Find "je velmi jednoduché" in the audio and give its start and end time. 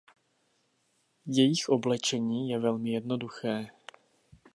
2.49-3.67